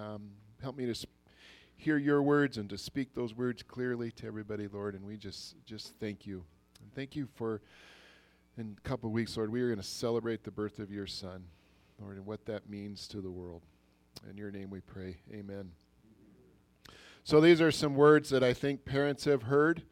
[0.00, 0.30] Um,
[0.62, 1.12] help me to sp-
[1.76, 4.94] hear your words and to speak those words clearly to everybody, Lord.
[4.94, 6.42] And we just just thank you.
[6.80, 7.60] And thank you for
[8.56, 11.06] in a couple of weeks, Lord, we are going to celebrate the birth of your
[11.06, 11.44] son,
[12.00, 13.62] Lord, and what that means to the world.
[14.28, 15.18] In your name we pray.
[15.32, 15.70] Amen.
[17.22, 19.82] So these are some words that I think parents have heard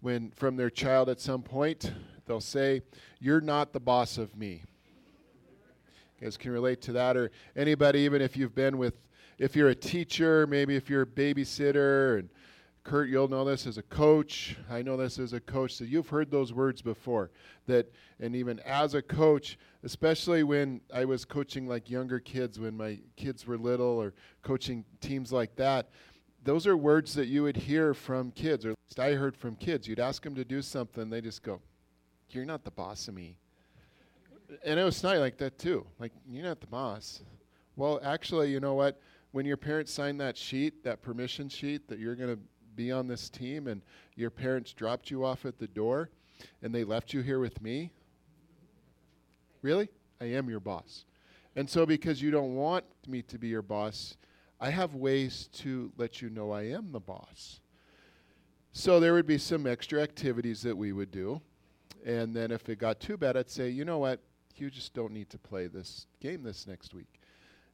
[0.00, 1.90] when from their child at some point.
[2.26, 2.82] They'll say,
[3.18, 4.64] You're not the boss of me.
[6.20, 8.94] You guys can relate to that, or anybody, even if you've been with,
[9.38, 12.28] if you're a teacher, maybe if you're a babysitter, and
[12.84, 14.56] Kurt, you'll know this as a coach.
[14.70, 15.74] I know this as a coach.
[15.74, 17.30] So you've heard those words before.
[17.66, 22.76] That, and even as a coach, especially when I was coaching like younger kids, when
[22.76, 25.90] my kids were little, or coaching teams like that,
[26.44, 29.54] those are words that you would hear from kids, or at least I heard from
[29.56, 29.86] kids.
[29.86, 31.60] You'd ask them to do something, they just go,
[32.30, 33.36] "You're not the boss of me."
[34.64, 35.86] And it was not like that too.
[35.98, 37.22] Like you're not the boss.
[37.76, 38.98] Well, actually, you know what?
[39.32, 42.40] When your parents signed that sheet, that permission sheet that you're going to
[42.74, 43.82] be on this team and
[44.14, 46.10] your parents dropped you off at the door
[46.62, 47.92] and they left you here with me?
[49.62, 49.88] Really?
[50.20, 51.04] I am your boss.
[51.56, 54.16] And so, because you don't want me to be your boss,
[54.60, 57.60] I have ways to let you know I am the boss.
[58.72, 61.40] So, there would be some extra activities that we would do.
[62.06, 64.20] And then, if it got too bad, I'd say, you know what?
[64.54, 67.20] You just don't need to play this game this next week.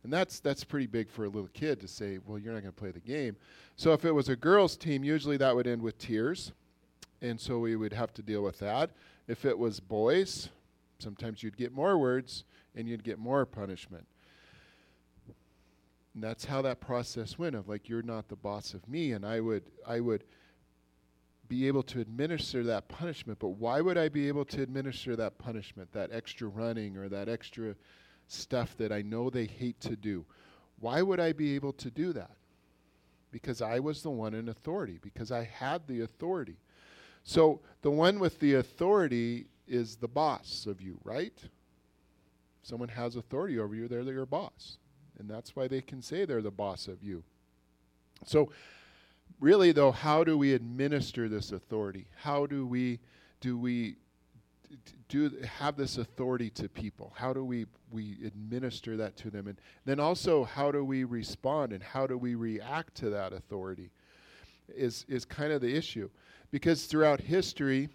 [0.04, 2.74] And that's that's pretty big for a little kid to say, well, you're not going
[2.74, 3.36] to play the game.
[3.76, 6.52] So if it was a girls' team, usually that would end with tears,
[7.22, 8.90] and so we would have to deal with that.
[9.26, 10.50] If it was boys,
[10.98, 12.44] sometimes you'd get more words
[12.76, 14.06] and you'd get more punishment.
[16.14, 19.24] And that's how that process went of like you're not the boss of me and
[19.24, 20.24] I would I would
[21.48, 25.36] be able to administer that punishment, but why would I be able to administer that
[25.38, 27.74] punishment, that extra running or that extra
[28.28, 30.24] stuff that I know they hate to do.
[30.80, 32.36] Why would I be able to do that?
[33.30, 36.56] Because I was the one in authority, because I had the authority.
[37.24, 41.32] So the one with the authority is the boss of you, right?
[41.42, 41.48] If
[42.62, 44.78] someone has authority over you, they're your boss.
[45.18, 47.22] And that's why they can say they're the boss of you.
[48.24, 48.50] So,
[49.40, 52.06] really, though, how do we administer this authority?
[52.16, 53.00] How do we
[53.40, 53.96] do we
[55.08, 57.12] do have this authority to people?
[57.16, 61.72] How do we we administer that to them, and then also how do we respond
[61.72, 63.90] and how do we react to that authority?
[64.68, 66.08] Is is kind of the issue,
[66.50, 67.88] because throughout history,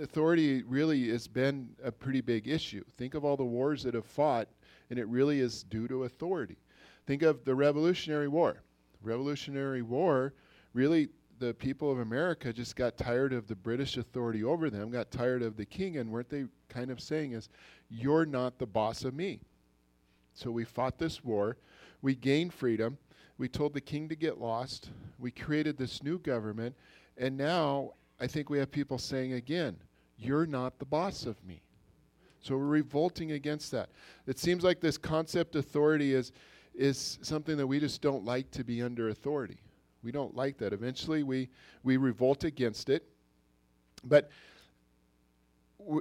[0.00, 2.84] authority really has been a pretty big issue.
[2.96, 4.48] Think of all the wars that have fought,
[4.90, 6.58] and it really is due to authority.
[7.06, 8.62] Think of the Revolutionary War.
[9.02, 10.34] Revolutionary War
[10.72, 11.08] really
[11.38, 15.42] the people of America just got tired of the British authority over them, got tired
[15.42, 17.48] of the king, and weren't they kind of saying is,
[17.90, 19.40] you're not the boss of me.
[20.34, 21.56] So we fought this war.
[22.02, 22.98] We gained freedom.
[23.38, 24.90] We told the king to get lost.
[25.18, 26.74] We created this new government.
[27.16, 29.76] And now I think we have people saying again,
[30.16, 31.62] you're not the boss of me.
[32.40, 33.88] So we're revolting against that.
[34.26, 36.32] It seems like this concept authority is,
[36.74, 39.58] is something that we just don't like to be under authority.
[40.04, 40.72] We don't like that.
[40.72, 41.48] Eventually, we,
[41.82, 43.04] we revolt against it.
[44.04, 44.30] But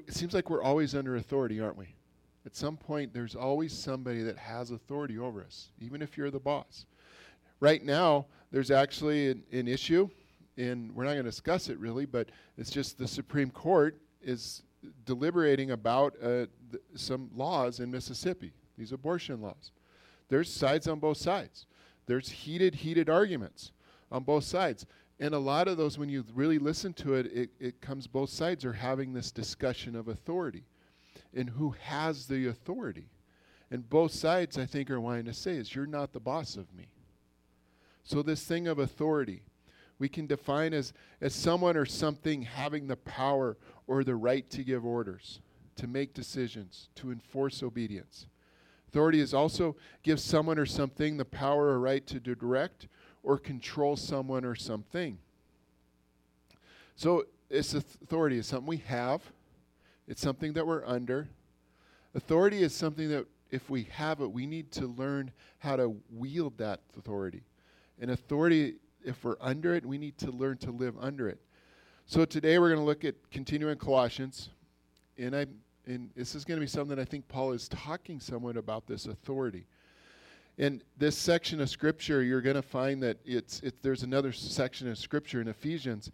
[0.08, 1.96] it seems like we're always under authority, aren't we?
[2.46, 6.40] At some point, there's always somebody that has authority over us, even if you're the
[6.40, 6.86] boss.
[7.62, 10.10] Right now, there's actually an, an issue,
[10.58, 14.64] and we're not going to discuss it really, but it's just the Supreme Court is
[15.06, 16.28] deliberating about uh,
[16.72, 19.72] th- some laws in Mississippi, these abortion laws.
[20.28, 21.66] There's sides on both sides.
[22.06, 23.72] There's heated, heated arguments
[24.14, 24.86] on both sides.
[25.20, 28.30] And a lot of those, when you really listen to it, it, it comes both
[28.30, 30.64] sides are having this discussion of authority
[31.36, 33.10] and who has the authority.
[33.72, 36.74] And both sides, I think, are wanting to say is, you're not the boss of
[36.74, 36.88] me.
[38.04, 39.42] So this thing of authority,
[39.98, 43.58] we can define as, as someone or something having the power
[43.88, 45.40] or the right to give orders,
[45.78, 48.28] to make decisions, to enforce obedience.
[48.90, 52.88] Authority is also gives someone or something the power or right to direct
[53.24, 55.18] or control someone or something.
[56.96, 59.22] So, this authority is something we have,
[60.08, 61.28] it's something that we're under.
[62.16, 66.58] Authority is something that, if we have it, we need to learn how to wield
[66.58, 67.44] that authority.
[68.00, 71.40] And authority, if we're under it, we need to learn to live under it.
[72.06, 74.50] So, today we're going to look at continuing Colossians.
[75.18, 75.46] And, I,
[75.86, 79.06] and this is going to be something I think Paul is talking somewhat about this
[79.06, 79.66] authority.
[80.58, 84.88] In this section of scripture, you're going to find that it's, it, there's another section
[84.88, 86.12] of scripture in Ephesians,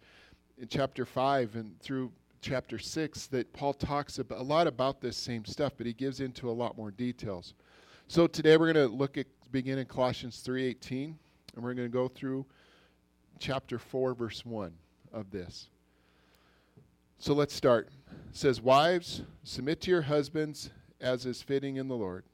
[0.56, 2.10] in chapter 5 and through
[2.40, 6.48] chapter 6, that Paul talks a lot about this same stuff, but he gives into
[6.48, 7.52] a lot more details.
[8.08, 11.14] So today we're going to look at begin in Colossians 3:18
[11.54, 12.46] and we're going to go through
[13.38, 14.72] chapter 4 verse 1
[15.12, 15.68] of this.
[17.18, 17.88] So let's start.
[18.30, 20.70] It says, "Wives, submit to your husbands
[21.00, 22.24] as is fitting in the Lord."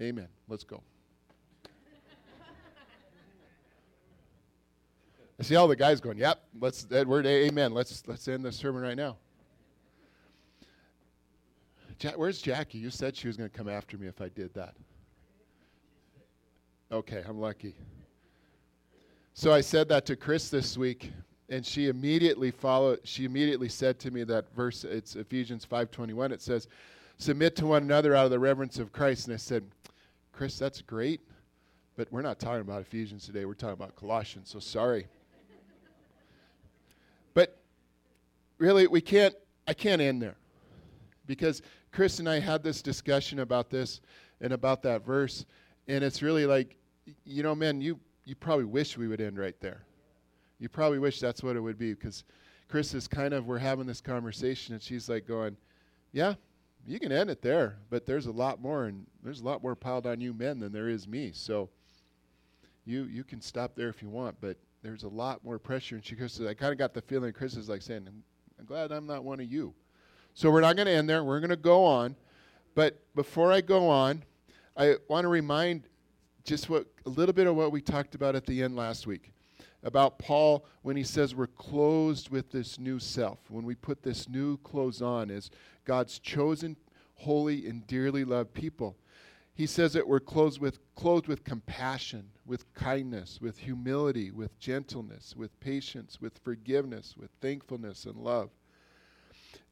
[0.00, 0.28] Amen.
[0.48, 0.82] Let's go.
[5.40, 7.72] I see all the guys going, "Yep, let's Edward, amen.
[7.72, 9.16] Let's let's end the sermon right now."
[11.98, 12.76] Ja- where's Jackie?
[12.76, 14.74] You said she was going to come after me if I did that.
[16.92, 17.74] Okay, I'm lucky.
[19.32, 21.10] So I said that to Chris this week,
[21.48, 23.00] and she immediately followed.
[23.04, 24.84] She immediately said to me that verse.
[24.84, 26.32] It's Ephesians 5:21.
[26.32, 26.68] It says,
[27.16, 29.64] "Submit to one another out of the reverence of Christ." And I said,
[30.32, 31.22] "Chris, that's great,
[31.96, 33.46] but we're not talking about Ephesians today.
[33.46, 34.50] We're talking about Colossians.
[34.50, 35.06] So sorry."
[37.34, 37.60] but
[38.60, 39.34] really, we can't.
[39.66, 40.36] I can't end there
[41.26, 41.62] because
[41.92, 44.00] Chris and I had this discussion about this
[44.40, 45.44] and about that verse,
[45.88, 46.76] and it's really like,
[47.24, 49.84] you know, man, you you probably wish we would end right there.
[50.58, 52.24] You probably wish that's what it would be because
[52.68, 55.56] Chris is kind of we're having this conversation and she's like going,
[56.12, 56.34] yeah,
[56.86, 59.74] you can end it there, but there's a lot more and there's a lot more
[59.74, 61.30] piled on you men than there is me.
[61.32, 61.70] So
[62.84, 65.96] you you can stop there if you want, but there's a lot more pressure.
[65.96, 68.08] And she goes, I kind of got the feeling Chris is like saying,
[68.60, 69.72] I'm glad I'm not one of you.
[70.34, 71.24] So we're not going to end there.
[71.24, 72.14] We're going to go on.
[72.74, 74.22] But before I go on,
[74.76, 75.84] I want to remind
[76.44, 79.32] just what a little bit of what we talked about at the end last week
[79.82, 83.38] about Paul when he says we're closed with this new self.
[83.48, 85.50] When we put this new clothes on as
[85.86, 86.76] God's chosen,
[87.14, 88.94] holy, and dearly loved people.
[89.54, 95.34] He says that we're clothed with, clothed with compassion, with kindness, with humility, with gentleness,
[95.36, 98.50] with patience, with forgiveness, with thankfulness and love.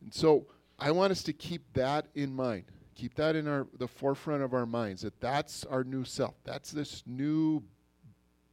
[0.03, 0.47] And so
[0.79, 2.65] I want us to keep that in mind.
[2.95, 6.35] Keep that in our the forefront of our minds that that's our new self.
[6.45, 7.63] That's this new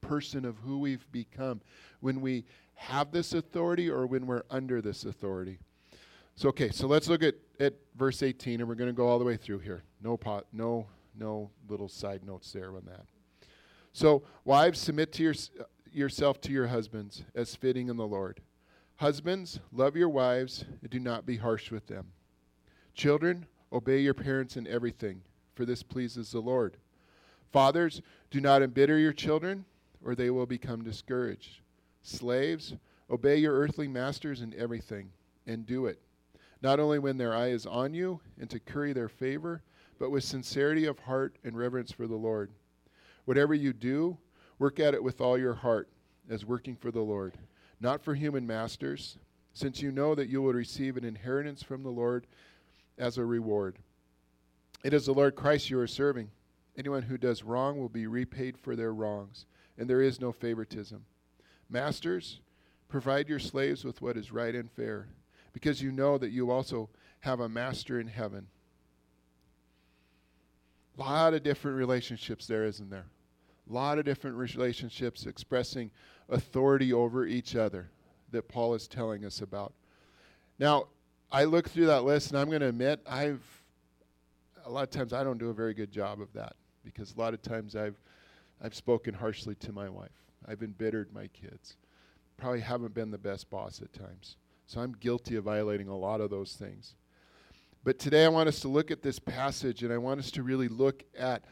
[0.02, 1.62] person of who we've become
[2.00, 2.46] when we
[2.76, 5.58] have this authority or when we're under this authority.
[6.36, 9.18] So okay, so let's look at, at verse 18 and we're going to go all
[9.18, 9.84] the way through here.
[10.02, 10.86] No pot no
[11.18, 13.06] no little side notes there on that.
[13.94, 18.42] So, wives submit to your, uh, yourself to your husbands as fitting in the Lord.
[18.98, 22.12] Husbands, love your wives and do not be harsh with them.
[22.94, 25.22] Children, obey your parents in everything,
[25.54, 26.78] for this pleases the Lord.
[27.52, 28.02] Fathers,
[28.32, 29.66] do not embitter your children,
[30.04, 31.62] or they will become discouraged.
[32.02, 32.76] Slaves,
[33.10, 35.10] obey your earthly masters in everything,
[35.48, 36.02] and do it,
[36.62, 39.62] not only when their eye is on you and to curry their favor,
[40.00, 42.52] but with sincerity of heart and reverence for the Lord.
[43.26, 44.18] Whatever you do,
[44.60, 45.90] work at it with all your heart,
[46.30, 47.38] as working for the Lord,
[47.80, 49.18] not for human masters,
[49.54, 52.28] since you know that you will receive an inheritance from the Lord
[52.98, 53.78] as a reward.
[54.84, 56.30] It is the Lord Christ you are serving.
[56.78, 59.46] Anyone who does wrong will be repaid for their wrongs,
[59.78, 61.06] and there is no favoritism.
[61.70, 62.42] Masters,
[62.90, 65.08] provide your slaves with what is right and fair,
[65.54, 66.90] because you know that you also
[67.22, 68.48] have a master in heaven.
[70.98, 73.06] A lot of different relationships there, isn't there?
[73.70, 75.92] A lot of different relationships expressing
[76.30, 77.90] authority over each other
[78.32, 79.74] that Paul is telling us about.
[80.60, 80.88] Now,
[81.32, 83.44] I look through that list, and I'm going to admit I've
[84.66, 87.20] a lot of times I don't do a very good job of that because a
[87.20, 88.00] lot of times I've
[88.62, 90.24] I've spoken harshly to my wife.
[90.48, 91.76] I've embittered my kids.
[92.38, 94.38] Probably haven't been the best boss at times.
[94.66, 96.96] So I'm guilty of violating a lot of those things.
[97.86, 100.42] But today I want us to look at this passage and I want us to
[100.42, 101.46] really look at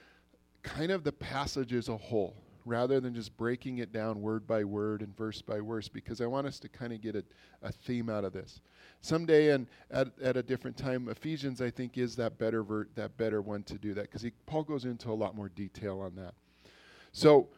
[0.64, 2.36] kind of the passage as a whole
[2.66, 6.26] rather than just breaking it down word by word and verse by verse because I
[6.26, 7.24] want us to kind of get a,
[7.62, 8.62] a theme out of this.
[9.02, 13.16] Someday and at, at a different time, Ephesians I think is that better ver- that
[13.16, 16.34] better one to do that because Paul goes into a lot more detail on that.
[17.12, 17.50] So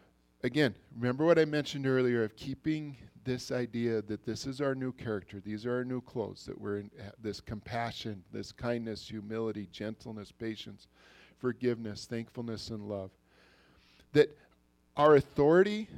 [0.46, 4.92] again, remember what I mentioned earlier of keeping this idea that this is our new
[4.92, 10.32] character, these are our new clothes, that we're in this compassion, this kindness, humility, gentleness,
[10.32, 10.88] patience,
[11.40, 13.10] forgiveness, thankfulness, and love.
[14.14, 14.38] That
[14.96, 15.90] our authority,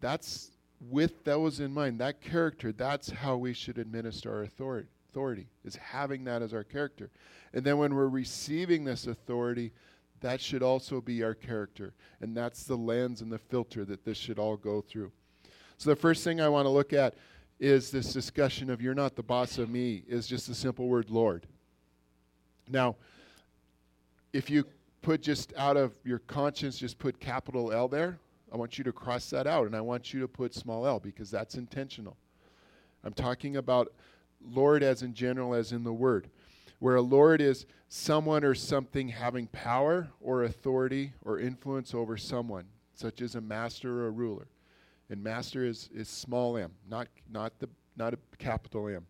[0.00, 0.52] that's
[0.88, 5.74] with those in mind, that character, that's how we should administer our authority, authority, is
[5.74, 7.10] having that as our character.
[7.52, 9.72] And then when we're receiving this authority,
[10.20, 11.94] that should also be our character.
[12.20, 15.12] And that's the lens and the filter that this should all go through.
[15.78, 17.14] So the first thing I want to look at
[17.58, 21.10] is this discussion of you're not the boss of me, is just the simple word
[21.10, 21.46] Lord.
[22.68, 22.96] Now,
[24.32, 24.64] if you
[25.02, 28.18] put just out of your conscience, just put capital L there,
[28.52, 30.98] I want you to cross that out and I want you to put small l
[30.98, 32.16] because that's intentional.
[33.04, 33.92] I'm talking about
[34.44, 36.28] Lord as in general, as in the word.
[36.80, 42.64] Where a lord is someone or something having power or authority or influence over someone,
[42.94, 44.46] such as a master or a ruler.
[45.10, 49.06] And master is, is small m, not, not, the, not a capital M.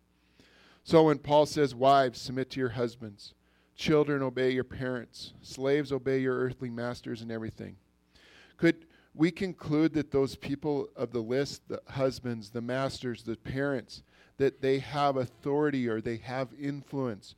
[0.83, 3.35] So when Paul says, Wives, submit to your husbands,
[3.75, 7.75] children, obey your parents, slaves, obey your earthly masters and everything.
[8.57, 14.01] Could we conclude that those people of the list, the husbands, the masters, the parents,
[14.37, 17.35] that they have authority or they have influence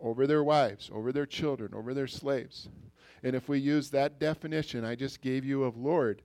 [0.00, 2.68] over their wives, over their children, over their slaves.
[3.22, 6.22] And if we use that definition I just gave you of Lord,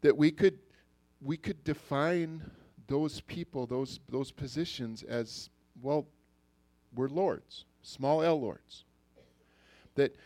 [0.00, 0.58] that we could
[1.20, 2.42] we could define
[2.86, 5.50] those people, those those positions as
[5.82, 6.06] well,
[6.94, 8.84] we're lords, small L lords.
[9.94, 10.16] That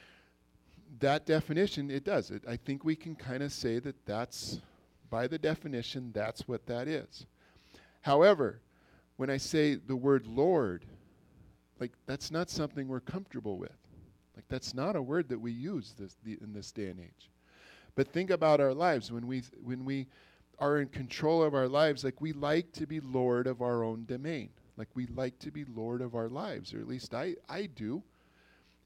[1.00, 2.30] that definition, it does.
[2.30, 4.60] It, I think we can kind of say that that's,
[5.10, 7.26] by the definition, that's what that is.
[8.02, 8.60] However,
[9.16, 10.84] when I say the word Lord,
[11.82, 13.76] like that's not something we're comfortable with.
[14.36, 17.28] Like that's not a word that we use this, the, in this day and age.
[17.96, 20.06] But think about our lives when we when we
[20.60, 22.04] are in control of our lives.
[22.04, 24.50] Like we like to be Lord of our own domain.
[24.76, 28.04] Like we like to be Lord of our lives, or at least I I do.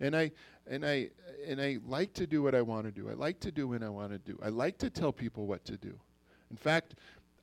[0.00, 0.32] And I
[0.66, 1.10] and I
[1.46, 3.10] and I like to do what I want to do.
[3.10, 4.38] I like to do when I want to do.
[4.42, 6.00] I like to tell people what to do.
[6.50, 6.94] In fact,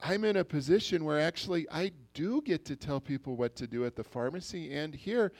[0.02, 3.86] I'm in a position where actually I do get to tell people what to do
[3.86, 5.32] at the pharmacy and here.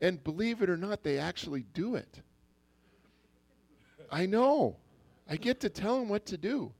[0.00, 2.20] And believe it or not, they actually do it.
[4.10, 4.76] I know.
[5.28, 6.72] I get to tell them what to do,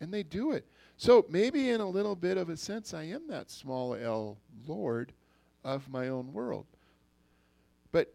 [0.00, 0.66] and they do it.
[0.96, 5.12] So maybe in a little bit of a sense, I am that small L Lord
[5.64, 6.66] of my own world.
[7.90, 8.14] But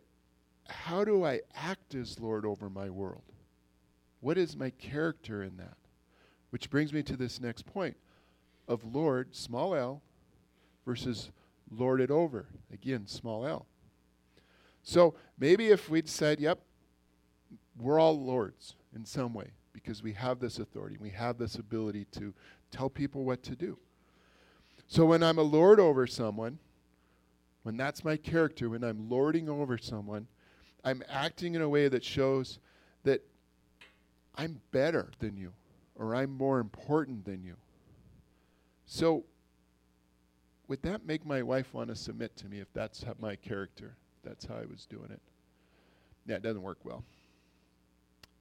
[0.67, 3.21] how do I act as Lord over my world?
[4.21, 5.77] What is my character in that?
[6.49, 7.95] Which brings me to this next point
[8.67, 10.01] of Lord, small l,
[10.85, 11.31] versus
[11.69, 13.65] lord it over, again, small l.
[14.83, 16.59] So maybe if we'd said, yep,
[17.77, 22.05] we're all lords in some way because we have this authority, we have this ability
[22.13, 22.33] to
[22.71, 23.77] tell people what to do.
[24.87, 26.59] So when I'm a lord over someone,
[27.63, 30.27] when that's my character, when I'm lording over someone,
[30.85, 32.59] I'm acting in a way that shows
[33.03, 33.21] that
[34.35, 35.51] I'm better than you
[35.95, 37.55] or I'm more important than you.
[38.87, 39.25] So,
[40.67, 43.95] would that make my wife want to submit to me if that's my character?
[44.23, 45.21] That's how I was doing it.
[46.25, 47.03] Yeah, it doesn't work well.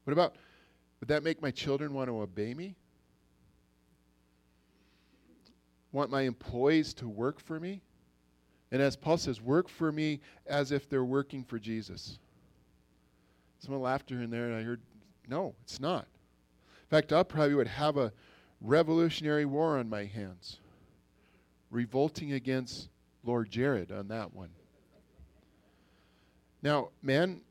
[0.05, 0.37] What about,
[1.01, 2.77] would that make my children want to obey me?
[5.93, 7.83] Want my employees to work for me?
[8.71, 12.19] And as Paul says, work for me as if they're working for Jesus.
[13.59, 14.81] Some laughter in there, and I heard,
[15.29, 16.07] no, it's not.
[16.83, 18.13] In fact, I probably would have a
[18.61, 20.61] revolutionary war on my hands,
[21.71, 22.89] revolting against
[23.25, 24.51] Lord Jared on that one.
[26.63, 27.43] Now, man,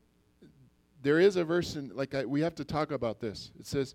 [1.02, 3.52] there is a verse in, like, I, we have to talk about this.
[3.58, 3.94] It says,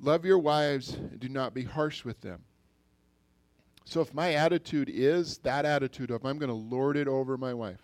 [0.00, 2.40] Love your wives and do not be harsh with them.
[3.84, 7.52] So if my attitude is that attitude of I'm going to lord it over my
[7.54, 7.80] wife,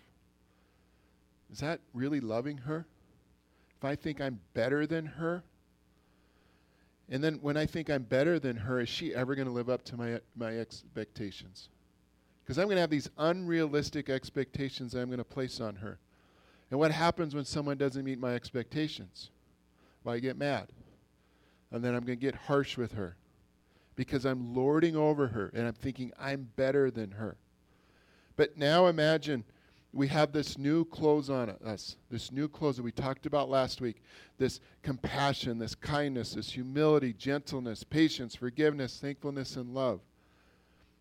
[1.51, 2.85] is that really loving her?
[3.77, 5.43] If I think I'm better than her,
[7.09, 9.69] and then when I think I'm better than her, is she ever going to live
[9.69, 11.69] up to my, my expectations?
[12.43, 15.99] Because I'm going to have these unrealistic expectations that I'm going to place on her.
[16.71, 19.29] And what happens when someone doesn't meet my expectations?
[20.03, 20.67] Well, I get mad.
[21.71, 23.15] And then I'm going to get harsh with her
[23.95, 27.37] because I'm lording over her and I'm thinking I'm better than her.
[28.35, 29.43] But now imagine
[29.95, 33.79] we have this new clothes on us, this new clothes that we talked about last
[33.79, 34.03] week
[34.37, 40.01] this compassion, this kindness, this humility, gentleness, patience, forgiveness, thankfulness, and love.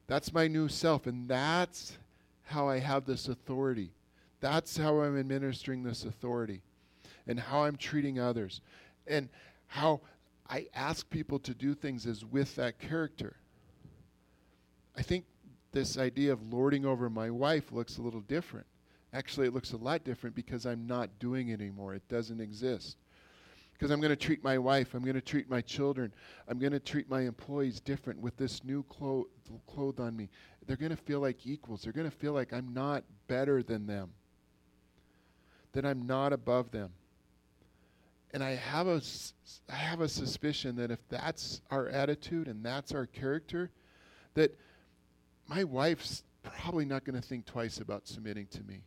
[0.06, 1.98] That's my new self, and that's
[2.44, 3.90] how I have this authority.
[4.38, 6.62] That's how I'm administering this authority,
[7.26, 8.60] and how I'm treating others,
[9.08, 9.28] and
[9.66, 10.02] how
[10.48, 13.34] I ask people to do things is with that character.
[14.96, 15.24] I think
[15.72, 18.66] this idea of lording over my wife looks a little different.
[19.14, 21.94] Actually, it looks a lot different because I'm not doing it anymore.
[21.94, 22.96] It doesn't exist.
[23.72, 26.12] Because I'm going to treat my wife, I'm going to treat my children,
[26.48, 29.28] I'm going to treat my employees different with this new clo-
[29.98, 30.30] on me.
[30.66, 31.82] They're going to feel like equals.
[31.82, 34.10] They're going to feel like I'm not better than them,
[35.72, 36.90] that I'm not above them.
[38.32, 39.00] And I have a,
[39.68, 43.70] I have a suspicion that if that's our attitude and that's our character,
[44.34, 44.58] that
[45.48, 48.82] my wife's probably not going to think twice about submitting to me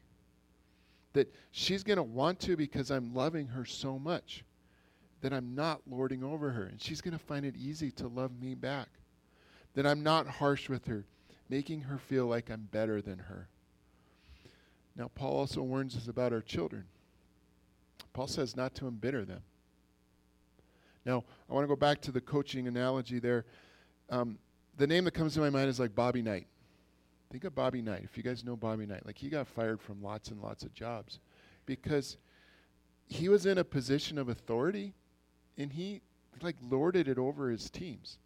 [1.14, 4.44] that she's going to want to because I'm loving her so much
[5.22, 6.66] that I'm not lording over her.
[6.66, 8.90] And she's going to find it easy to love me back.
[9.74, 11.06] That I'm not harsh with her,
[11.50, 13.48] making her feel like I'm better than her.
[14.96, 16.86] Now, Paul also warns us about our children.
[18.14, 19.42] Paul says not to embitter them.
[21.06, 23.46] Now, I want to go back to the coaching analogy there.
[24.10, 24.40] Um,
[24.78, 26.48] the name that comes to my mind is like Bobby Knight.
[27.30, 28.02] Think of Bobby Knight.
[28.04, 30.74] If you guys know Bobby Knight, like he got fired from lots and lots of
[30.74, 31.20] jobs
[31.66, 32.18] because
[33.08, 34.94] he was in a position of authority
[35.58, 36.02] and he
[36.42, 38.18] like lorded it over his teams.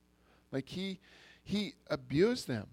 [0.52, 1.00] Like he
[1.44, 2.68] he abused them.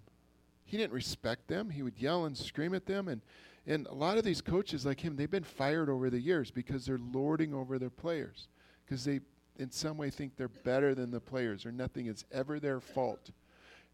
[0.65, 1.71] He didn't respect them.
[1.71, 3.23] He would yell and scream at them and
[3.67, 6.87] and a lot of these coaches like him, they've been fired over the years because
[6.87, 8.49] they're lording over their players
[8.85, 9.21] because they
[9.59, 13.31] in some way think they're better than the players or nothing is ever their fault.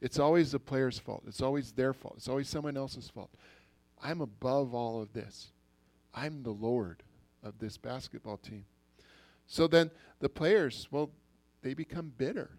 [0.04, 1.22] It's always the player's fault.
[1.26, 2.16] It's always their fault.
[2.18, 3.30] It's always someone else's fault.
[4.02, 5.48] I'm above all of this.
[6.14, 7.02] I'm the Lord
[7.42, 8.66] of this basketball team.
[9.46, 11.08] So then the players, well,
[11.62, 12.50] they become bitter.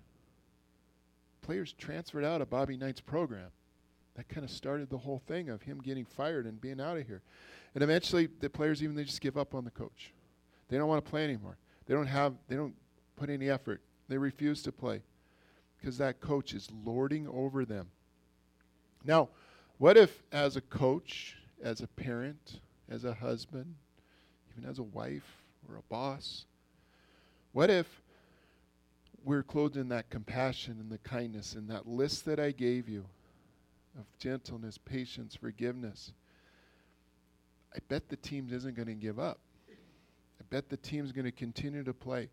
[1.44, 3.52] Players transferred out of Bobby Knight's program.
[4.16, 7.06] That kind of started the whole thing of him getting fired and being out of
[7.06, 7.22] here.
[7.75, 10.14] And eventually the players even they just give up on the coach.
[10.70, 11.58] They don't want to play anymore.
[11.86, 12.74] They don't have they don't
[13.16, 13.82] put any effort.
[14.10, 15.04] They refuse to play
[15.86, 17.88] because that coach is lording over them.
[19.04, 19.30] Now,
[19.77, 23.75] what if as a coach, as a parent, as a husband,
[24.50, 26.46] even as a wife or a boss,
[27.51, 28.01] what if
[29.24, 33.06] we're clothed in that compassion and the kindness and that list that I gave you
[33.96, 36.13] of gentleness, patience, forgiveness?
[37.75, 39.38] I bet the team isn't going to give up.
[39.70, 42.32] I bet the team's going to continue to play.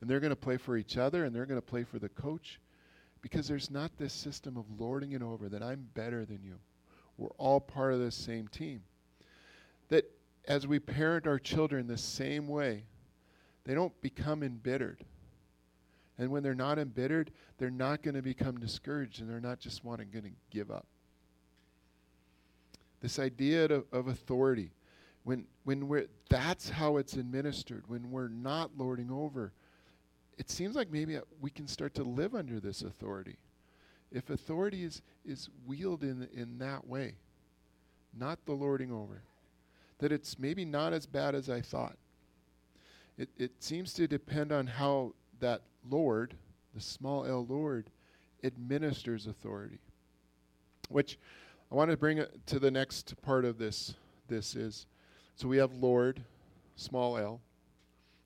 [0.00, 2.08] And they're going to play for each other and they're going to play for the
[2.08, 2.60] coach
[3.24, 6.56] because there's not this system of lording it over that I'm better than you.
[7.16, 8.82] We're all part of the same team.
[9.88, 10.04] That
[10.46, 12.84] as we parent our children the same way,
[13.64, 15.06] they don't become embittered.
[16.18, 19.86] And when they're not embittered, they're not going to become discouraged and they're not just
[19.86, 20.86] wanting going to give up.
[23.00, 24.70] This idea of, of authority,
[25.22, 29.54] when, when we're, that's how it's administered, when we're not lording over,
[30.38, 33.36] it seems like maybe uh, we can start to live under this authority.
[34.12, 37.14] If authority is, is wielded in, in that way,
[38.16, 39.22] not the lording over,
[39.98, 41.96] that it's maybe not as bad as I thought.
[43.16, 46.34] It, it seems to depend on how that Lord,
[46.74, 47.90] the small l Lord,
[48.42, 49.78] administers authority.
[50.88, 51.18] Which
[51.70, 53.94] I want to bring it to the next part of this.
[54.28, 54.86] This is
[55.36, 56.22] so we have Lord,
[56.76, 57.40] small l,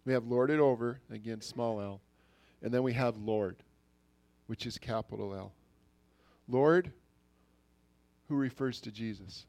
[0.09, 2.01] we have lorded over, again, small l.
[2.63, 3.57] And then we have Lord,
[4.47, 5.53] which is capital L.
[6.49, 6.93] Lord,
[8.29, 9.45] who refers to Jesus.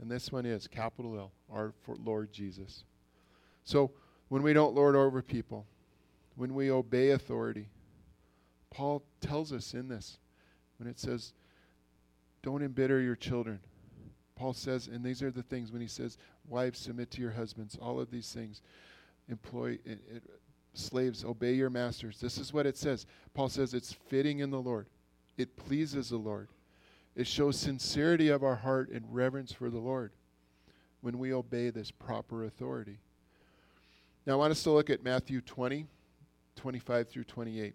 [0.00, 2.82] And this one is capital L, our Lord Jesus.
[3.62, 3.92] So
[4.28, 5.64] when we don't lord over people,
[6.34, 7.68] when we obey authority,
[8.70, 10.18] Paul tells us in this,
[10.78, 11.34] when it says,
[12.42, 13.60] don't embitter your children.
[14.34, 17.78] Paul says, and these are the things when he says, Wives, submit to your husbands.
[17.80, 18.62] All of these things.
[19.28, 20.22] Employ it, it,
[20.74, 22.18] slaves, obey your masters.
[22.20, 23.06] This is what it says.
[23.34, 24.86] Paul says it's fitting in the Lord.
[25.36, 26.48] It pleases the Lord.
[27.14, 30.12] It shows sincerity of our heart and reverence for the Lord
[31.02, 32.98] when we obey this proper authority.
[34.26, 35.86] Now, I want us to look at Matthew 20,
[36.56, 37.74] 25 through 28.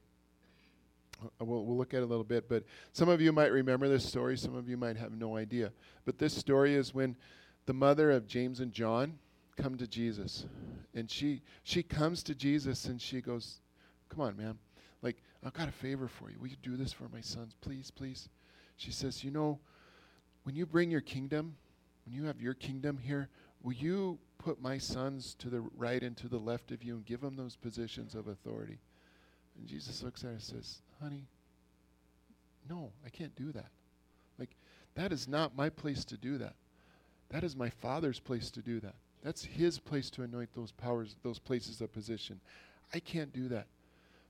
[1.22, 3.90] Uh, we'll, we'll look at it a little bit, but some of you might remember
[3.90, 5.72] this story, some of you might have no idea.
[6.06, 7.16] But this story is when
[7.68, 9.20] the mother of James and John
[9.58, 10.46] come to Jesus.
[10.96, 13.60] And she she comes to Jesus and she goes,
[14.10, 14.58] Come on, man.
[15.04, 16.40] Like, I've got a favor for you.
[16.40, 17.56] Will you do this for my sons?
[17.62, 18.30] Please, please.
[18.78, 19.60] She says, You know,
[20.44, 21.56] when you bring your kingdom,
[22.06, 23.30] when you have your kingdom here,
[23.62, 27.06] will you put my sons to the right and to the left of you and
[27.06, 28.80] give them those positions of authority?
[29.58, 31.28] And Jesus looks at her and says, Honey,
[32.70, 33.72] no, I can't do that.
[34.40, 34.56] Like,
[34.96, 36.56] that is not my place to do that.
[37.30, 38.96] That is my Father's place to do that.
[39.24, 42.40] That's His place to anoint those powers, those places of position.
[42.94, 43.68] I can't do that.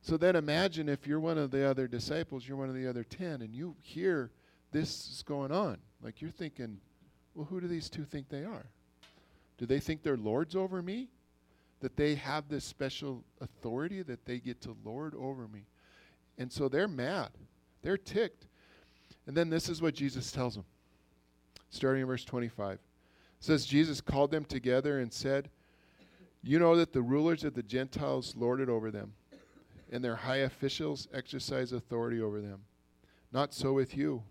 [0.01, 3.03] So then imagine if you're one of the other disciples, you're one of the other
[3.03, 4.31] ten, and you hear
[4.71, 5.77] this is going on.
[6.01, 6.79] Like you're thinking,
[7.35, 8.65] well, who do these two think they are?
[9.57, 11.09] Do they think they're lords over me?
[11.81, 15.65] That they have this special authority that they get to lord over me?
[16.39, 17.29] And so they're mad.
[17.83, 18.47] They're ticked.
[19.27, 20.65] And then this is what Jesus tells them,
[21.69, 22.79] starting in verse 25
[23.39, 25.49] says Jesus called them together and said,
[26.43, 29.13] You know that the rulers of the Gentiles lord it over them,
[29.91, 32.61] and their high officials exercise authority over them.
[33.31, 34.23] Not so with you.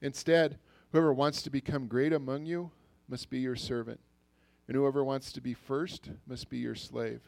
[0.00, 0.58] Instead,
[0.92, 2.70] whoever wants to become great among you
[3.08, 4.00] must be your servant,
[4.66, 7.20] and whoever wants to be first must be your slave.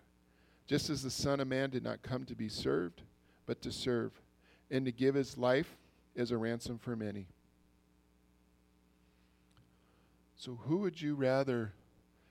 [0.67, 3.03] Just as the Son of Man did not come to be served,
[3.47, 4.13] but to serve,
[4.71, 5.77] and to give his life
[6.17, 7.27] as a ransom for many.
[10.41, 11.75] So, who would you rather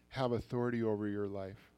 [0.08, 1.70] have authority over your life?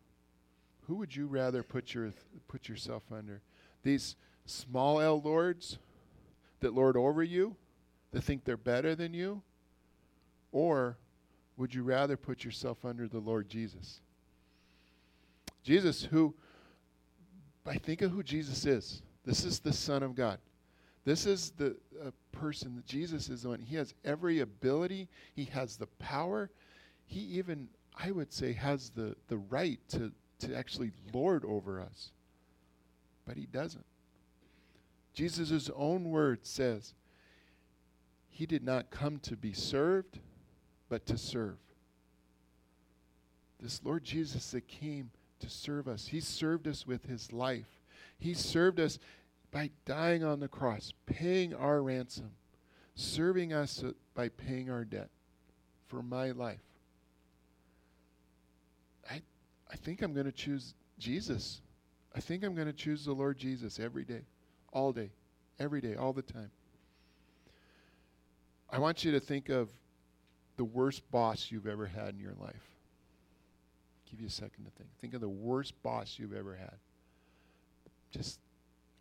[0.87, 2.13] Who would you rather put, your,
[2.47, 3.41] put yourself under?
[3.83, 4.15] These
[4.45, 5.77] small L lords
[6.61, 7.57] that lord over you,
[8.13, 9.41] that think they're better than you?
[10.53, 10.95] Or
[11.57, 13.99] would you rather put yourself under the Lord Jesus?
[15.65, 16.33] Jesus, who,
[17.65, 19.01] I think of who Jesus is.
[19.25, 20.39] This is the Son of God.
[21.03, 23.59] This is the uh, person that Jesus is the one.
[23.59, 26.49] He has every ability, he has the power.
[27.05, 32.11] He even, I would say, has the, the right to, to actually lord over us.
[33.25, 33.85] But he doesn't.
[35.13, 36.93] Jesus' own word says,
[38.29, 40.19] He did not come to be served,
[40.89, 41.57] but to serve.
[43.59, 47.81] This Lord Jesus that came to serve us, He served us with His life.
[48.17, 48.99] He served us
[49.51, 52.31] by dying on the cross, paying our ransom,
[52.95, 55.09] serving us uh, by paying our debt
[55.87, 56.61] for my life.
[59.09, 59.21] I,
[59.69, 61.61] I think I'm going to choose Jesus.
[62.15, 64.21] I think I'm going to choose the Lord Jesus every day,
[64.71, 65.11] all day,
[65.59, 66.51] every day, all the time.
[68.69, 69.67] I want you to think of
[70.55, 72.69] the worst boss you've ever had in your life.
[74.09, 74.89] Give you a second to think.
[74.99, 76.75] Think of the worst boss you've ever had.
[78.11, 78.39] Just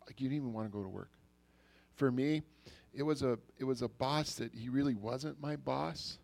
[0.05, 1.11] like you didn't even want to go to work.
[1.95, 2.41] For me,
[2.93, 6.17] it was a it was a boss that he really wasn't my boss.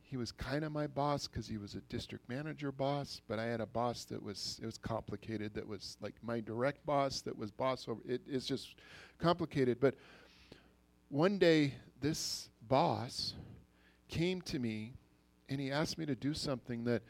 [0.00, 3.46] He was kind of my boss because he was a district manager boss, but I
[3.46, 5.54] had a boss that was it was complicated.
[5.54, 7.22] That was like my direct boss.
[7.22, 8.00] That was boss over.
[8.06, 8.74] It, it's just
[9.18, 9.80] complicated.
[9.80, 9.94] But
[11.08, 13.34] one day, this boss
[14.08, 14.94] came to me,
[15.48, 17.02] and he asked me to do something that,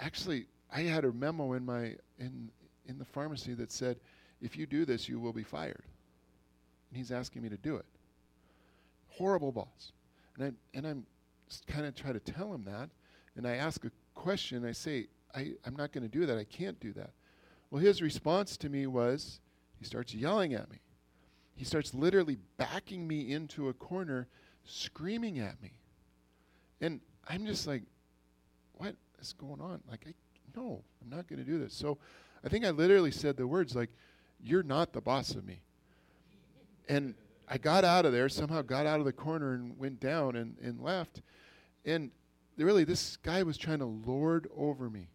[0.00, 2.50] actually, I had a memo in my in
[2.86, 3.98] in the pharmacy that said
[4.44, 5.84] if you do this, you will be fired.
[6.90, 7.86] And he's asking me to do it.
[9.08, 9.92] Horrible boss.
[10.38, 11.06] And, I, and I'm
[11.66, 12.90] kind of try to tell him that.
[13.36, 14.66] And I ask a question.
[14.66, 16.36] I say, I, I'm not going to do that.
[16.36, 17.10] I can't do that.
[17.70, 19.40] Well, his response to me was
[19.78, 20.78] he starts yelling at me.
[21.56, 24.28] He starts literally backing me into a corner,
[24.64, 25.72] screaming at me.
[26.80, 27.82] And I'm just like,
[28.74, 29.80] what is going on?
[29.90, 30.14] Like, I,
[30.54, 31.72] no, I'm not going to do this.
[31.72, 31.96] So
[32.44, 33.90] I think I literally said the words like,
[34.40, 35.60] you're not the boss of me.
[36.88, 37.14] And
[37.48, 40.56] I got out of there, somehow got out of the corner and went down and,
[40.62, 41.22] and left.
[41.84, 42.10] And
[42.56, 45.08] really, this guy was trying to lord over me.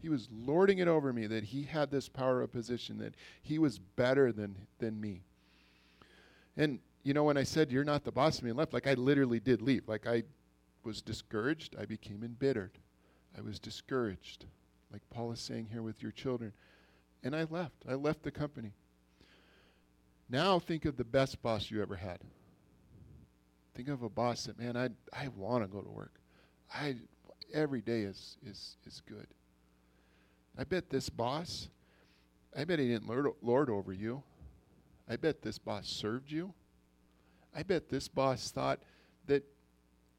[0.00, 3.58] He was lording it over me that he had this power of position, that he
[3.58, 5.22] was better than, than me.
[6.56, 8.86] And, you know, when I said, You're not the boss of me and left, like
[8.86, 9.88] I literally did leave.
[9.88, 10.22] Like I
[10.84, 11.76] was discouraged.
[11.78, 12.78] I became embittered.
[13.36, 14.46] I was discouraged.
[14.92, 16.52] Like Paul is saying here with your children.
[17.22, 17.84] And I left.
[17.88, 18.72] I left the company.
[20.28, 22.18] Now think of the best boss you ever had.
[23.74, 26.12] Think of a boss that, man, I, I want to go to work.
[26.72, 26.96] I,
[27.54, 29.26] every day is, is, is good.
[30.58, 31.68] I bet this boss,
[32.56, 34.22] I bet he didn't lord, lord over you.
[35.08, 36.52] I bet this boss served you.
[37.54, 38.80] I bet this boss thought
[39.26, 39.44] that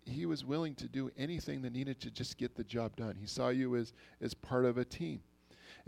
[0.05, 3.15] he was willing to do anything that needed to just get the job done.
[3.19, 5.21] He saw you as, as part of a team.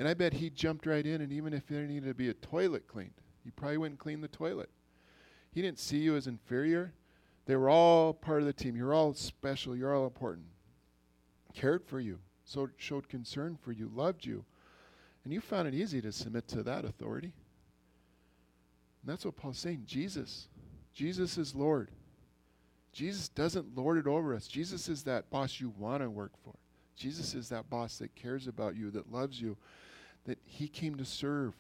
[0.01, 2.33] And I bet he jumped right in, and even if there needed to be a
[2.33, 4.71] toilet cleaned, he probably wouldn't clean the toilet.
[5.51, 6.95] He didn't see you as inferior.
[7.45, 8.75] They were all part of the team.
[8.75, 9.75] You're all special.
[9.75, 10.47] You're all important.
[11.53, 14.43] Cared for you, so showed concern for you, loved you.
[15.23, 17.33] And you found it easy to submit to that authority.
[19.03, 19.83] And that's what Paul's saying.
[19.85, 20.47] Jesus.
[20.95, 21.91] Jesus is Lord.
[22.91, 24.47] Jesus doesn't lord it over us.
[24.47, 26.55] Jesus is that boss you want to work for.
[26.95, 29.57] Jesus is that boss that cares about you, that loves you,
[30.25, 31.53] that he came to serve.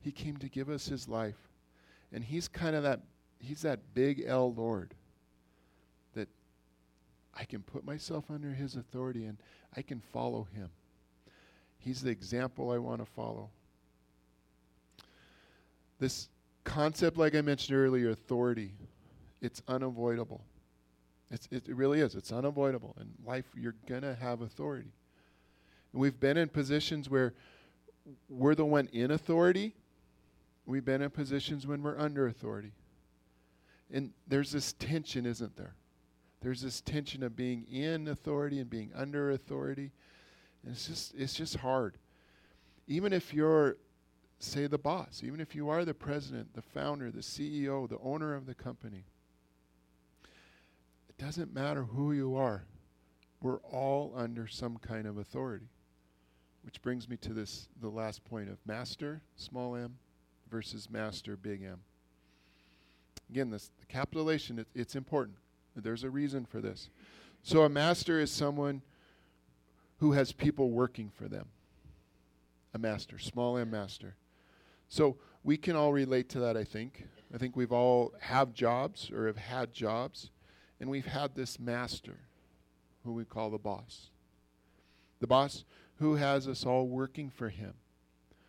[0.00, 1.48] He came to give us his life.
[2.12, 3.00] And he's kind of that
[3.40, 4.94] he's that big L Lord
[6.14, 6.28] that
[7.34, 9.38] I can put myself under his authority and
[9.76, 10.70] I can follow him.
[11.78, 13.50] He's the example I want to follow.
[16.00, 16.28] This
[16.64, 18.72] concept, like I mentioned earlier, authority,
[19.40, 20.42] it's unavoidable.
[21.30, 22.14] It's, it really is.
[22.14, 22.96] It's unavoidable.
[23.00, 24.90] In life, you're going to have authority.
[25.92, 27.34] And we've been in positions where
[28.28, 29.74] we're the one in authority.
[30.66, 32.72] We've been in positions when we're under authority.
[33.90, 35.74] And there's this tension, isn't there?
[36.40, 39.90] There's this tension of being in authority and being under authority.
[40.62, 41.96] And it's just it's just hard.
[42.86, 43.76] Even if you're
[44.38, 48.34] say the boss, even if you are the president, the founder, the CEO, the owner
[48.34, 49.04] of the company,
[51.08, 52.64] it doesn't matter who you are.
[53.40, 55.68] We're all under some kind of authority.
[56.62, 59.96] Which brings me to this the last point of master, small m,
[60.50, 61.80] versus master, big M.
[63.30, 65.36] Again, this the capitalization, it, it's important.
[65.76, 66.90] There's a reason for this.
[67.42, 68.82] So a master is someone
[69.98, 71.46] who has people working for them.
[72.74, 74.16] A master, small m master.
[74.88, 77.06] So we can all relate to that, I think.
[77.34, 80.30] I think we've all have jobs or have had jobs,
[80.80, 82.18] and we've had this master
[83.04, 84.10] who we call the boss.
[85.20, 85.64] The boss
[85.98, 87.74] who has us all working for him.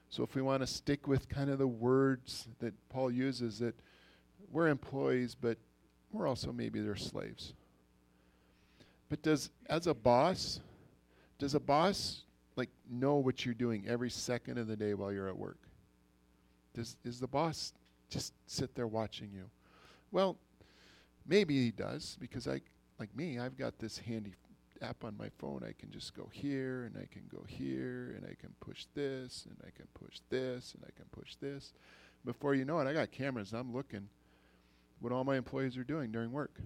[0.10, 3.76] So if we want to stick with kind of the words that Paul uses that
[4.52, 5.58] we're employees, but
[6.12, 7.54] we're also maybe their slaves.
[9.10, 10.60] But does as a boss,
[11.38, 12.24] does a boss
[12.56, 15.60] like know what you're doing every second of the day while you're at work?
[16.74, 17.74] Does is the boss
[18.10, 19.50] just sit there watching you?
[20.12, 20.38] Well,
[21.26, 22.62] maybe he does because I
[23.00, 24.34] like me, I've got this handy
[24.82, 25.64] app on my phone.
[25.68, 29.46] I can just go here and I can go here and I can push this
[29.48, 31.74] and I can push this and I can push this.
[32.26, 33.54] Before you know it, I got cameras.
[33.54, 34.10] I'm looking
[35.00, 36.60] what all my employees are doing during work.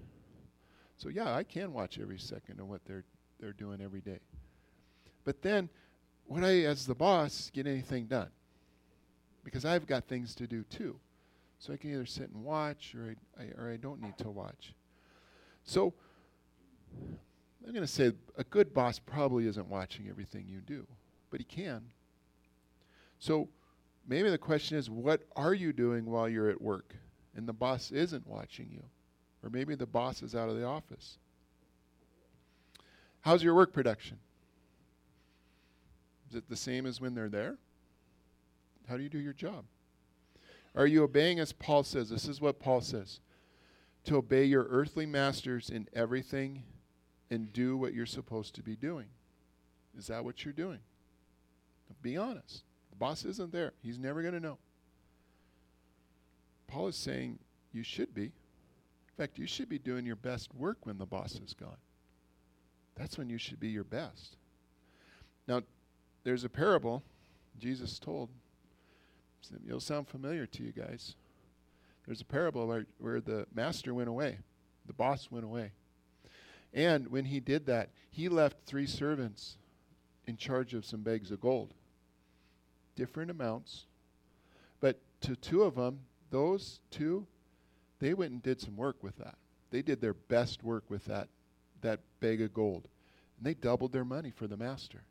[0.98, 3.04] So yeah, I can watch every second of what they're
[3.40, 4.20] they're doing every day.
[5.26, 5.70] But then,
[6.28, 8.30] would I, as the boss, get anything done?
[9.44, 10.98] Because I've got things to do too.
[11.60, 14.30] So I can either sit and watch, or I, I or I don't need to
[14.30, 14.74] watch.
[15.64, 15.94] So
[17.66, 20.86] I'm going to say a good boss probably isn't watching everything you do,
[21.30, 21.84] but he can.
[23.20, 23.48] So
[24.08, 26.96] maybe the question is, what are you doing while you're at work?
[27.36, 28.84] and the boss isn't watching you.
[29.44, 31.18] Or maybe the boss is out of the office.
[33.22, 34.18] How's your work production?
[36.30, 37.58] Is it the same as when they're there?
[38.88, 39.66] How do you do your job?
[40.76, 42.10] Are you obeying as Paul says?
[42.10, 43.20] This is what Paul says
[44.06, 46.64] to obey your earthly masters in everything
[47.34, 49.08] and do what you're supposed to be doing.
[49.98, 50.80] Is that what you're doing?
[52.02, 52.64] Be honest.
[52.90, 54.58] The boss isn't there, he's never going to know.
[56.68, 57.40] Paul is saying
[57.72, 58.26] you should be.
[58.26, 58.32] In
[59.18, 61.78] fact, you should be doing your best work when the boss is gone.
[62.96, 64.38] That's when you should be your best.
[65.48, 65.62] Now,
[66.24, 67.04] there's a parable
[67.60, 68.30] Jesus told.
[69.68, 71.16] It'll sound familiar to you guys.
[72.06, 74.40] There's a parable where, where the master went away,
[74.86, 75.72] the boss went away.
[76.74, 79.58] And when he did that, he left three servants
[80.26, 81.74] in charge of some bags of gold.
[82.96, 83.86] Different amounts.
[84.80, 86.00] But to two of them,
[86.32, 87.28] those two,
[88.00, 89.36] they went and did some work with that.
[89.70, 91.30] They did their best work with that,
[91.82, 92.88] that bag of gold.
[93.38, 95.04] And they doubled their money for the master.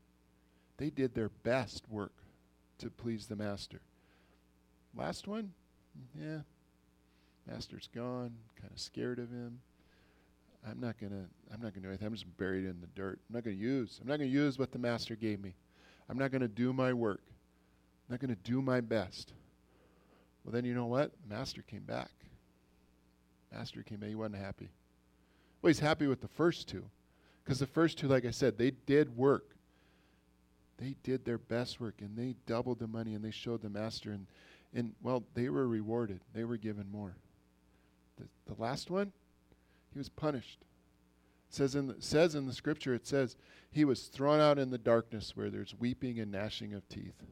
[0.78, 2.12] They did their best work
[2.78, 3.80] to please the master.
[4.96, 5.52] Last one,
[6.20, 6.40] yeah,
[7.46, 9.60] master's gone, kind of scared of him.
[10.68, 12.06] I'm not gonna I'm not gonna do anything.
[12.06, 13.18] I'm just buried in the dirt.
[13.28, 13.98] I'm not gonna use.
[14.00, 15.54] I'm not gonna use what the master gave me.
[16.08, 17.22] I'm not gonna do my work.
[18.08, 19.32] I'm not gonna do my best.
[20.44, 21.12] Well, then you know what?
[21.22, 22.10] The Master came back.
[23.52, 24.08] Master came back.
[24.08, 24.70] He wasn't happy.
[25.60, 26.84] Well, he's happy with the first two.
[27.44, 29.56] Because the first two, like I said, they did work.
[30.78, 34.10] They did their best work and they doubled the money and they showed the master.
[34.10, 34.26] And,
[34.74, 36.20] and well, they were rewarded.
[36.34, 37.14] They were given more.
[38.18, 39.12] The, the last one,
[39.92, 40.58] he was punished.
[41.50, 43.36] It says in the, says in the scripture, it says
[43.70, 47.22] he was thrown out in the darkness where there's weeping and gnashing of teeth.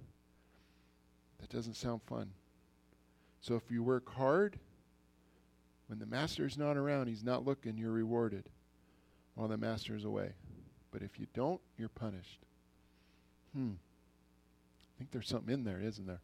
[1.38, 2.30] That doesn't sound fun.
[3.40, 4.58] So if you work hard,
[5.86, 8.44] when the master's not around, he's not looking, you're rewarded
[9.34, 10.32] while the master's away.
[10.92, 12.40] But if you don't, you're punished.
[13.54, 13.72] Hmm.
[13.72, 16.20] I think there's something in there, isn't there?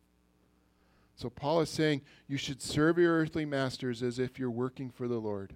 [1.16, 5.08] So Paul is saying you should serve your earthly masters as if you're working for
[5.08, 5.54] the Lord.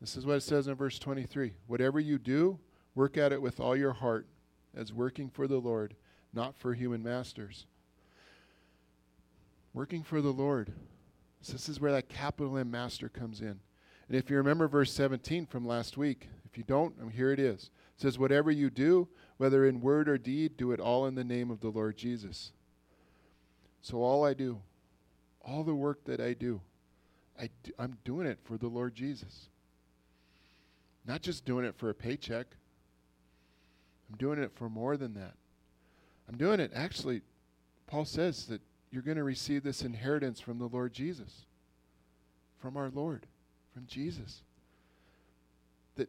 [0.00, 1.52] This is what it says in verse 23.
[1.66, 2.58] Whatever you do,
[2.94, 4.26] work at it with all your heart,
[4.74, 5.94] as working for the Lord,
[6.32, 7.66] not for human masters
[9.72, 10.72] working for the Lord.
[11.42, 13.60] So this is where that capital M master comes in.
[14.08, 17.38] And if you remember verse 17 from last week, if you don't, um, here it
[17.38, 17.70] is.
[17.96, 21.24] It says, Whatever you do, whether in word or deed, do it all in the
[21.24, 22.52] name of the Lord Jesus.
[23.80, 24.60] So all I do,
[25.40, 26.60] all the work that I do,
[27.38, 29.48] I do, I'm doing it for the Lord Jesus.
[31.06, 32.46] Not just doing it for a paycheck.
[34.10, 35.34] I'm doing it for more than that.
[36.28, 37.22] I'm doing it, actually,
[37.86, 38.60] Paul says that
[38.90, 41.46] you're going to receive this inheritance from the Lord Jesus,
[42.58, 43.26] from our Lord,
[43.72, 44.42] from Jesus.
[45.96, 46.08] That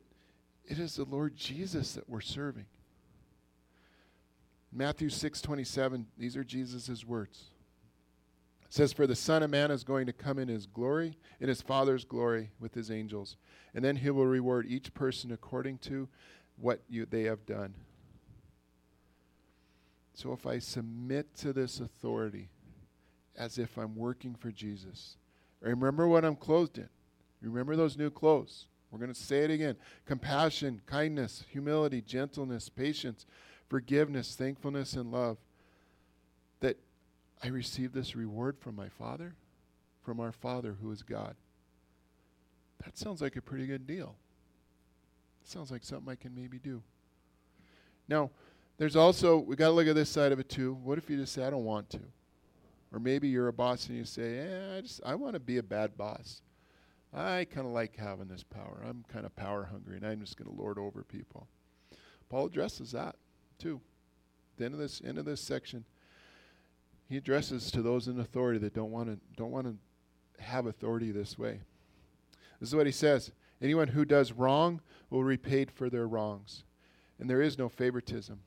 [0.65, 2.65] it is the Lord Jesus that we're serving.
[4.71, 7.50] Matthew 6:27, these are Jesus' words.
[8.71, 11.62] Says, For the Son of Man is going to come in his glory, in his
[11.62, 13.36] Father's glory with his angels,
[13.75, 16.07] and then he will reward each person according to
[16.55, 17.73] what you, they have done.
[20.13, 22.47] So if I submit to this authority,
[23.38, 25.17] as if I'm working for Jesus.
[25.60, 26.88] Remember what I'm clothed in.
[27.41, 28.67] Remember those new clothes.
[28.89, 33.25] We're going to say it again compassion, kindness, humility, gentleness, patience,
[33.67, 35.38] forgiveness, thankfulness, and love.
[37.43, 39.34] I receive this reward from my Father,
[40.04, 41.36] from our Father who is God.
[42.86, 44.15] That sounds like a pretty good deal.
[45.43, 46.82] Sounds like something I can maybe do.
[48.08, 48.30] Now,
[48.77, 50.73] there's also, we got to look at this side of it too.
[50.84, 51.99] What if you just say, I don't want to?
[52.91, 55.58] Or maybe you're a boss and you say, eh, I, just, I want to be
[55.58, 56.41] a bad boss.
[57.13, 58.84] I kind of like having this power.
[58.88, 61.47] I'm kind of power hungry and I'm just going to lord over people.
[62.30, 63.15] Paul addresses that
[63.58, 63.82] too.
[64.58, 65.86] The end of this, end of this section,
[67.12, 69.76] he addresses to those in authority that don't want to don't want to
[70.41, 71.60] have authority this way.
[72.58, 73.34] This is what he says.
[73.62, 76.63] Anyone who does wrong will be repaid for their wrongs.
[77.19, 78.39] And there is no favoritism.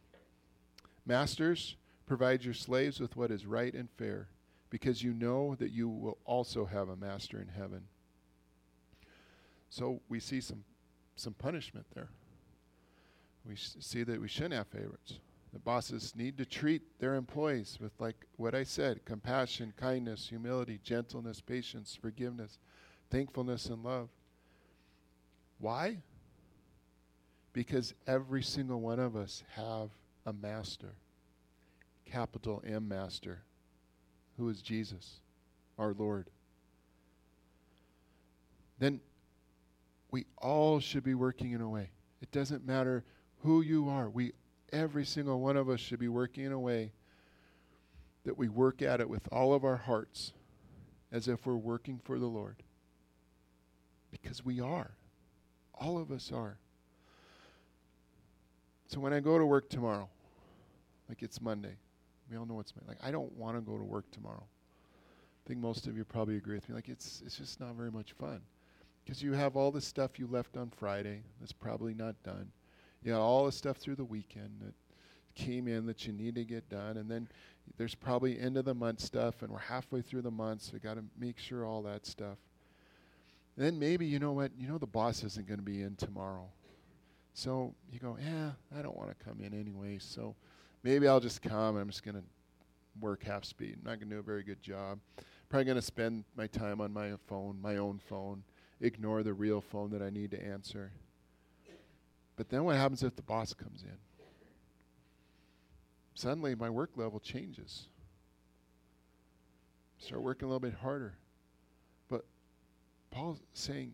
[1.05, 4.29] Masters, provide your slaves with what is right and fair,
[4.71, 7.83] because you know that you will also have a master in heaven.
[9.69, 10.65] So we see some,
[11.17, 12.09] some punishment there.
[13.47, 15.19] We see that we shouldn't have favorites.
[15.55, 20.81] The bosses need to treat their employees with, like what I said compassion, kindness, humility,
[20.83, 22.59] gentleness, patience, forgiveness,
[23.09, 24.09] thankfulness, and love.
[25.59, 25.99] Why?
[27.53, 29.91] Because every single one of us have
[30.27, 30.97] a master,
[32.05, 33.45] capital M master,
[34.37, 35.21] who is Jesus,
[35.79, 36.31] our Lord.
[38.81, 39.01] Then
[40.11, 41.91] we all should be working in a way.
[42.21, 43.05] It doesn't matter
[43.43, 44.11] who you are.
[44.11, 44.33] We
[44.75, 46.93] every single one of us should be working in a way
[48.25, 50.33] that we work at it with all of our hearts
[51.13, 52.57] as if we're working for the Lord.
[54.11, 54.93] Because we are.
[55.75, 56.59] All of us are.
[58.89, 60.09] So when I go to work tomorrow,
[61.09, 61.77] like it's Monday,
[62.31, 62.91] we all know it's Monday.
[62.91, 64.45] Like I don't want to go to work tomorrow.
[64.45, 66.75] I think most of you probably agree with me.
[66.75, 68.41] Like it's it's just not very much fun
[69.05, 72.51] because you have all the stuff you left on Friday that's probably not done.
[73.05, 74.75] You know all the stuff through the weekend that
[75.35, 77.29] came in that you need to get done, and then
[77.77, 80.81] there's probably end of the month stuff, and we're halfway through the month, so we
[80.81, 82.39] got to make sure all that stuff.
[83.57, 84.51] And then maybe you know what?
[84.59, 86.49] You know the boss isn't going to be in tomorrow.
[87.35, 89.99] So you go, yeah, I don't want to come in anyway.
[90.01, 90.35] So
[90.83, 91.77] maybe I'll just come.
[91.77, 92.23] And I'm just going to
[93.01, 93.77] work half speed.
[93.79, 94.99] I'm not going to do a very good job.
[95.49, 98.43] Probably going to spend my time on my phone, my own phone,
[98.81, 100.93] ignore the real phone that I need to answer.
[102.37, 103.97] But then what happens if the boss comes in?
[106.15, 107.89] Suddenly my work level changes.
[109.99, 111.15] Start working a little bit harder.
[112.09, 112.25] But
[113.11, 113.93] Paul's saying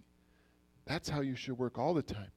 [0.87, 2.33] that's how you should work all the time.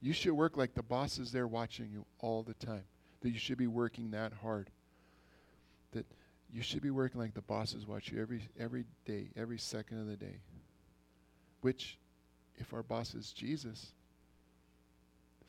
[0.00, 2.84] You should work like the boss is there watching you all the time.
[3.20, 4.70] That you should be working that hard.
[5.92, 6.06] That
[6.52, 10.06] you should be working like the bosses watch you every every day, every second of
[10.06, 10.40] the day.
[11.60, 11.98] Which,
[12.56, 13.92] if our boss is Jesus,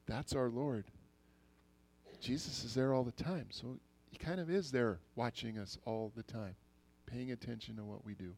[0.08, 0.86] that's our Lord.
[2.20, 3.48] Jesus is there all the time.
[3.52, 3.78] So
[4.10, 6.56] he kind of is there watching us all the time,
[7.06, 8.34] paying attention to what we do.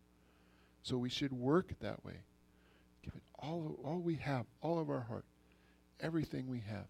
[0.84, 2.16] So we should work that way.
[3.04, 5.26] Give it all, all we have, all of our heart,
[6.02, 6.88] everything we have.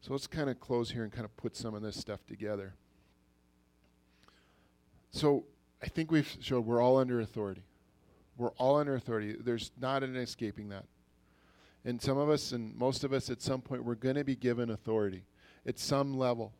[0.00, 2.74] So let's kind of close here and kind of put some of this stuff together.
[5.12, 5.44] So
[5.82, 7.62] I think we've showed we're all under authority.
[8.36, 9.36] We're all under authority.
[9.38, 10.84] There's not an escaping that.
[11.84, 14.36] And some of us, and most of us at some point, we're going to be
[14.36, 15.24] given authority
[15.66, 16.52] at some level.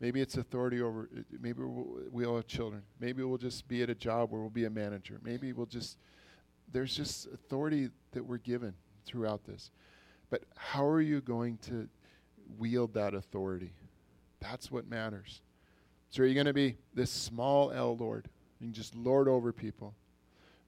[0.00, 1.08] Maybe it's authority over,
[1.40, 2.82] maybe we'll, we all have children.
[3.00, 5.20] Maybe we'll just be at a job where we'll be a manager.
[5.22, 5.98] Maybe we'll just,
[6.72, 8.74] there's just authority that we're given
[9.06, 9.70] throughout this.
[10.28, 11.88] But how are you going to
[12.58, 13.72] wield that authority?
[14.40, 15.40] That's what matters.
[16.10, 18.28] So are you going to be this small L Lord?
[18.60, 19.94] You can just lord over people,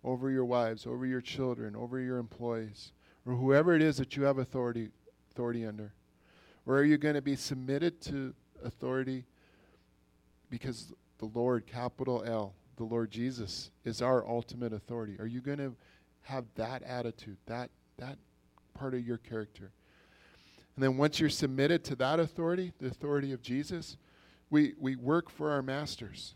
[0.05, 2.93] over your wives, over your children, over your employees,
[3.29, 4.89] or whoever it is that you have authority
[5.31, 5.93] authority under?
[6.67, 9.25] Or are you going to be submitted to authority
[10.51, 15.17] because the Lord, capital L, the Lord Jesus, is our ultimate authority.
[15.19, 15.75] Are you going to
[16.23, 18.19] have that attitude, that, that
[18.75, 19.73] part of your character?
[20.77, 23.97] And then once you're submitted to that authority, the authority of Jesus,
[24.49, 26.35] we, we work for our masters.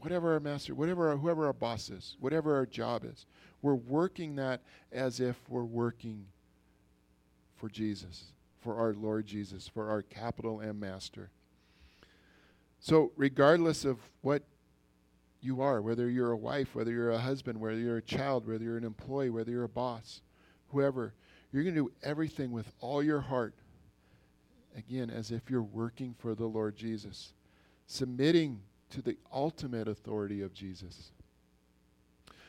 [0.00, 3.26] Whatever our master, whatever our, whoever our boss is, whatever our job is,
[3.62, 4.60] we're working that
[4.92, 6.26] as if we're working
[7.56, 11.30] for Jesus, for our Lord Jesus, for our capital M master.
[12.78, 14.42] So, regardless of what
[15.40, 18.62] you are, whether you're a wife, whether you're a husband, whether you're a child, whether
[18.62, 20.20] you're an employee, whether you're a boss,
[20.68, 21.14] whoever,
[21.52, 23.54] you're going to do everything with all your heart,
[24.76, 27.32] again, as if you're working for the Lord Jesus,
[27.86, 28.60] submitting
[28.90, 31.10] to the ultimate authority of Jesus.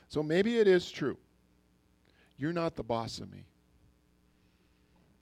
[0.07, 1.17] So maybe it is true.
[2.37, 3.45] You're not the boss of me.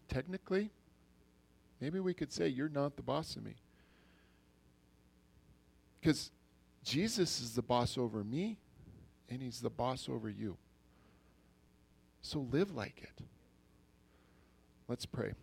[0.07, 0.70] Technically,
[1.82, 3.55] maybe we could say, You're not the boss of me.
[5.99, 6.32] Because
[6.84, 8.57] Jesus is the boss over me,
[9.30, 10.57] and he's the boss over you.
[12.22, 13.26] So live like it.
[14.88, 15.34] Let's pray.